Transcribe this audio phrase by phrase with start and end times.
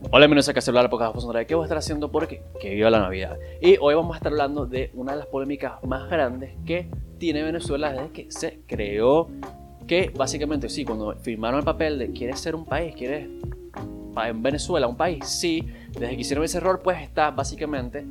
[0.00, 2.88] Hola, bienvenidos a Casa Hablar, porque de qué voy a estar haciendo porque que viva
[2.88, 3.36] la Navidad.
[3.60, 7.42] Y hoy vamos a estar hablando de una de las polémicas más grandes que tiene
[7.42, 9.28] Venezuela desde que se creó.
[9.88, 13.28] Que básicamente, sí, cuando firmaron el papel de quieres ser un país, quieres
[14.24, 18.06] en Venezuela un país, sí, desde que hicieron ese error, pues está básicamente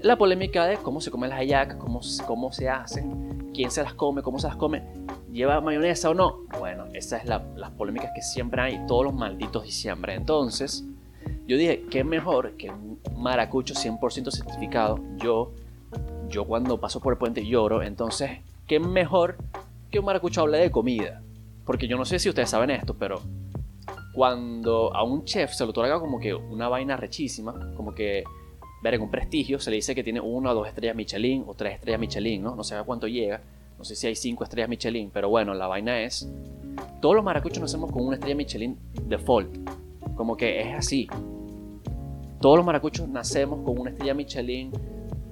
[0.00, 3.94] la polémica de cómo se comen las hallacas, cómo, cómo se hacen, quién se las
[3.94, 4.84] come, cómo se las come,
[5.32, 6.44] lleva mayonesa o no.
[6.60, 10.14] Bueno, esas es las polémicas que siempre hay todos los malditos diciembre.
[10.14, 10.84] Entonces,
[11.48, 15.00] yo dije, ¿qué mejor que un maracucho 100% certificado?
[15.16, 15.52] Yo,
[16.28, 19.38] yo cuando paso por el puente lloro, entonces, ¿qué mejor
[19.90, 21.22] que un maracucho hable de comida?
[21.64, 23.22] Porque yo no sé si ustedes saben esto, pero
[24.12, 28.24] cuando a un chef se lo otorga como que una vaina rechísima, como que
[28.82, 31.76] ver un prestigio, se le dice que tiene una o dos estrellas Michelin o tres
[31.76, 32.54] estrellas Michelin, ¿no?
[32.54, 33.40] No sé a cuánto llega,
[33.78, 36.28] no sé si hay cinco estrellas Michelin, pero bueno, la vaina es,
[37.00, 39.48] todos los maracuchos nacemos con una estrella Michelin default,
[40.14, 41.08] como que es así.
[42.40, 44.72] Todos los maracuchos nacemos con una estrella Michelin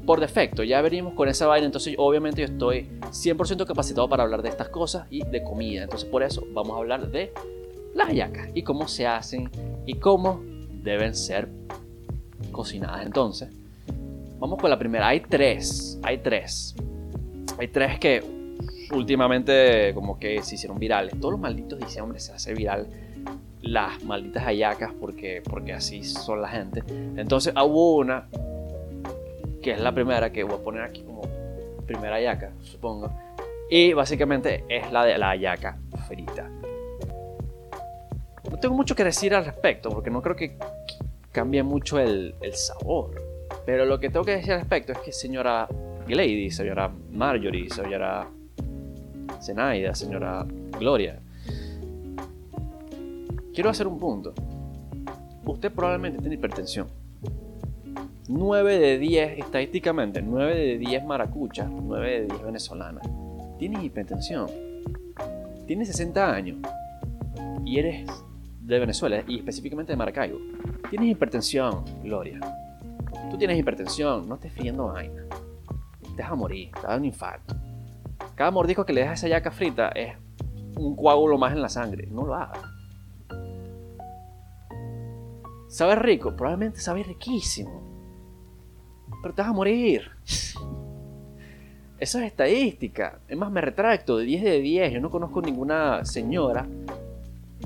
[0.07, 0.63] por defecto.
[0.63, 4.69] Ya venimos con esa vaina, entonces obviamente yo estoy 100% capacitado para hablar de estas
[4.69, 5.85] cosas y de comida.
[5.85, 7.33] Entonces por eso vamos a hablar de
[7.95, 9.51] las hallacas y cómo se hacen
[9.87, 10.41] y cómo
[10.83, 11.49] deben ser
[12.53, 13.05] cocinadas.
[13.05, 13.51] Entonces,
[14.39, 15.09] vamos con la primera.
[15.09, 16.75] Hay tres, hay tres.
[17.59, 18.23] Hay tres que
[18.93, 21.19] últimamente como que se hicieron virales.
[21.19, 22.89] Todos los malditos diciembre se hace viral
[23.63, 26.83] las malditas hallacas porque, porque así son la gente.
[27.17, 28.29] Entonces hubo una
[29.63, 31.23] que es la primera que voy a poner aquí como
[31.87, 33.11] primera hallaca, supongo.
[33.69, 36.49] Y básicamente es la de la hallaca frita.
[38.51, 40.57] No tengo mucho que decir al respecto porque no creo que
[41.33, 43.21] cambie mucho el, el sabor.
[43.65, 45.69] Pero lo que tengo que decir al respecto es que señora
[46.07, 48.29] Glady, señora Marjorie, señora
[49.43, 50.47] Zenaida, señora
[50.79, 51.21] Gloria,
[53.57, 54.35] quiero hacer un punto.
[55.47, 56.89] Usted probablemente tiene hipertensión.
[58.29, 63.09] 9 de 10, estadísticamente, 9 de 10 maracuchas, 9 de 10 venezolanas,
[63.59, 64.51] tienes hipertensión.
[65.67, 66.59] Tienes 60 años
[67.65, 68.07] y eres
[68.61, 70.39] de Venezuela y específicamente de Maracaibo.
[70.91, 72.39] Tienes hipertensión, Gloria.
[73.31, 75.23] Tú tienes hipertensión, no estés friendo vaina.
[76.15, 77.57] Te vas a morir, te da un infarto.
[78.35, 80.15] Cada mordisco que le dejas a esa yaca frita es
[80.77, 82.07] un coágulo más en la sangre.
[82.11, 82.76] No lo hagas.
[85.77, 86.35] ¿Sabe rico?
[86.35, 87.83] Probablemente sabe riquísimo.
[89.21, 90.11] Pero te vas a morir.
[91.99, 93.21] Eso es estadística.
[93.29, 94.95] Es más, me retracto de 10 de 10.
[94.95, 96.67] Yo no conozco ninguna señora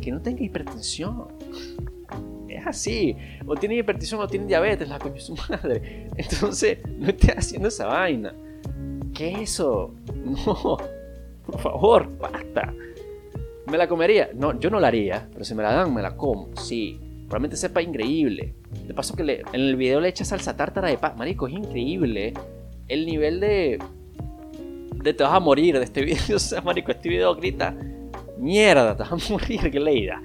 [0.03, 1.29] que no tenga hipertensión.
[2.49, 3.17] Es así.
[3.47, 6.09] O tiene hipertensión o tiene diabetes, la coño su madre.
[6.17, 8.35] Entonces, no estés haciendo esa vaina.
[9.15, 9.95] ¿Qué es eso?
[10.17, 10.79] No.
[11.47, 12.75] Por favor, basta.
[13.69, 14.31] ¿Me la comería?
[14.35, 16.49] No, yo no la haría, pero si me la dan, me la como.
[16.57, 16.99] Sí.
[17.31, 18.55] Probablemente sepa increíble.
[18.89, 21.17] De paso que le, en el video le echa salsa tártara de paz.
[21.17, 22.35] Marico, es increíble
[22.89, 23.79] el nivel de...
[24.97, 26.37] De te vas a morir de este video.
[26.37, 27.73] O sea, marico, este video grita
[28.37, 30.21] mierda, te vas a morir, qué leída.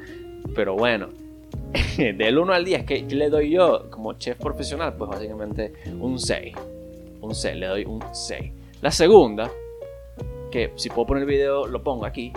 [0.56, 1.10] Pero bueno,
[1.98, 4.96] del 1 al 10, ¿qué le doy yo como chef profesional?
[4.98, 6.56] Pues básicamente un 6.
[7.22, 8.52] Un 6, le doy un 6.
[8.82, 9.52] La segunda,
[10.50, 12.34] que si puedo poner el video, lo pongo aquí.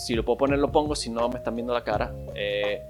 [0.00, 0.94] Si lo puedo poner, lo pongo.
[0.94, 2.14] Si no, me están viendo la cara.
[2.34, 2.80] Eh,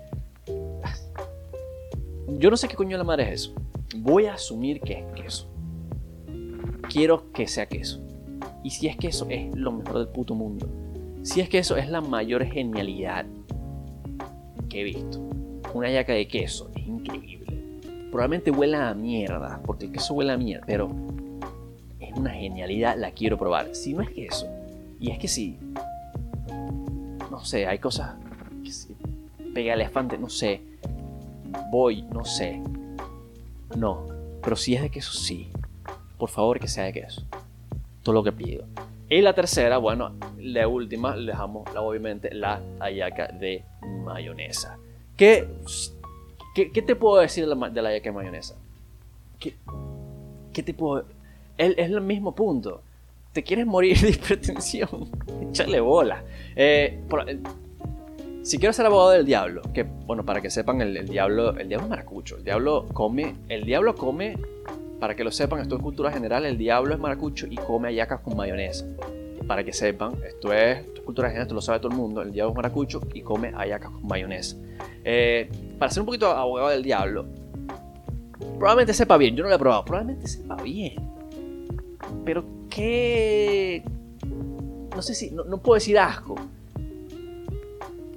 [2.39, 3.55] yo no sé qué coño de la madre es eso.
[3.97, 5.49] Voy a asumir que es queso.
[6.89, 8.01] Quiero que sea queso.
[8.63, 10.69] Y si es queso, es lo mejor del puto mundo.
[11.23, 13.27] Si es que eso es la mayor genialidad
[14.69, 15.19] que he visto.
[15.75, 17.59] Una yaca de queso es increíble.
[18.11, 20.91] Probablemente huela a mierda, porque el queso huele a mierda, pero
[21.99, 23.75] es una genialidad, la quiero probar.
[23.75, 24.49] Si no es queso,
[24.99, 25.59] y es que sí,
[27.41, 28.17] no sé, hay cosas
[28.71, 28.95] sí,
[29.55, 30.61] pega elefante, no sé,
[31.71, 32.61] voy, no sé,
[33.79, 34.07] no,
[34.43, 35.51] pero si es de queso, sí.
[36.19, 37.23] Por favor, que sea de queso.
[38.03, 38.67] Todo lo que pido.
[39.09, 43.65] Y la tercera, bueno, la última, le dejamos obviamente la hallaca de
[44.05, 44.77] mayonesa.
[45.17, 45.49] ¿Qué,
[46.55, 48.55] qué, te puedo decir de la, de hallaca de mayonesa?
[49.39, 49.57] ¿Qué,
[50.53, 51.07] qué te puedo...?
[51.57, 52.83] Es el mismo punto.
[53.33, 55.09] ¿Te quieres morir de hipertensión?
[55.51, 56.25] Échale bola.
[56.57, 57.41] Eh, eh,
[58.43, 61.87] si quiero ser abogado del diablo, que bueno, para que sepan, el, diablo, el diablo
[61.87, 62.39] es maracucho.
[62.39, 64.37] El diablo come, el diablo come
[64.99, 68.21] para que lo sepan, esto es cultura general, el diablo es maracucho y come hallacas
[68.21, 68.85] con mayonesa.
[69.47, 72.51] Para que sepan, esto es, cultura general, esto lo sabe todo el mundo, el diablo
[72.51, 74.57] es maracucho y come hallacas con mayonesa.
[75.05, 75.49] Eh,
[75.79, 77.27] para ser un poquito abogado del diablo,
[78.59, 80.95] probablemente sepa bien, yo no lo he probado, probablemente sepa bien.
[82.25, 83.83] Pero qué...
[84.95, 86.37] No sé si, no, puedo decir asco.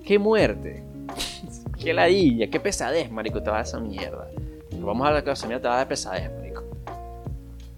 [0.06, 0.84] Qué muerte.
[1.80, 4.28] qué ladilla, qué pesadez, marico, te va a dar esa mierda.
[4.72, 6.64] Vamos a la clase mía, te va a dar pesadez, marico.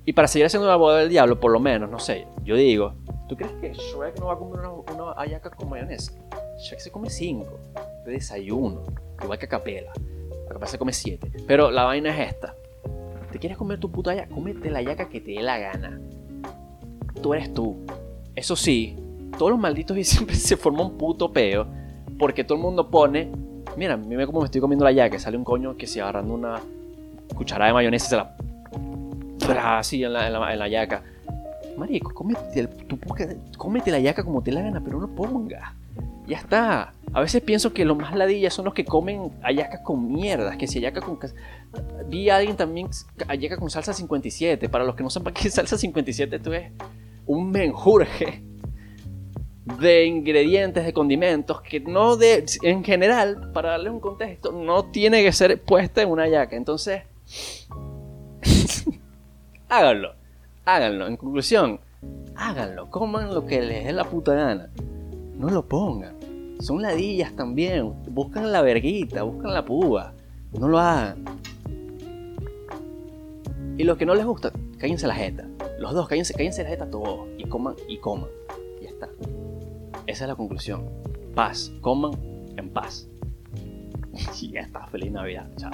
[0.06, 2.94] Y para seguir haciendo la boda del diablo, por lo menos, no sé, yo digo,
[3.28, 6.12] ¿tú crees que Shrek no va a comer una, una con mayonesa?
[6.60, 7.60] Shrek se come cinco
[8.06, 8.84] de desayuno,
[9.24, 9.92] igual que Capela.
[10.48, 11.32] Capela se come siete.
[11.48, 12.56] Pero la vaina es esta.
[13.32, 14.34] ¿Te quieres comer tu puta hallaca?
[14.34, 16.00] Cómete la hallaca que te dé la gana.
[17.22, 17.78] Tú eres tú.
[18.36, 18.96] Eso sí,
[19.38, 21.68] todos los malditos y siempre se forma un puto peo
[22.18, 23.32] porque todo el mundo pone,
[23.78, 26.62] mira, mira cómo me estoy comiendo la yaca, sale un coño que se agarrando una
[27.36, 31.04] cucharada de mayonesa y se la así en la, en la, en la yaca.
[31.78, 32.98] Marico, cómete, tu,
[33.58, 35.76] cómete la yaca como te la gana, pero no ponga.
[36.26, 36.94] Ya está.
[37.14, 40.58] A veces pienso que los más ladillas son los que comen ayacas con mierdas.
[40.58, 41.20] Que si ayaca con.
[42.08, 42.90] Vi a alguien también
[43.28, 44.70] ayaca con salsa 57.
[44.70, 46.72] Para los que no sepan qué salsa 57, esto es
[47.26, 48.44] un menjurje
[49.80, 55.24] de ingredientes, de condimentos, que no de, en general, para darle un contexto, no tiene
[55.24, 56.56] que ser puesta en una yaca.
[56.56, 57.04] Entonces,
[59.70, 60.14] háganlo,
[60.66, 61.08] háganlo.
[61.08, 61.80] En conclusión,
[62.36, 64.70] háganlo, coman lo que les dé la puta gana.
[65.38, 66.16] No lo pongan.
[66.60, 67.94] Son ladillas también.
[68.10, 70.14] Buscan la verguita, buscan la púa.
[70.58, 71.26] No lo hagan.
[73.78, 75.46] Y los que no les gusta, cállense la jeta.
[75.80, 77.28] Los dos, cállense, cállense la jeta todos.
[77.38, 78.30] Y coman, y coman.
[78.82, 79.10] Ya está.
[80.08, 80.90] Esa es la conclusión.
[81.34, 81.72] Paz.
[81.82, 82.14] Coman
[82.58, 83.08] en paz.
[84.42, 84.88] y ya está.
[84.88, 85.50] Feliz Navidad.
[85.58, 85.72] Chao.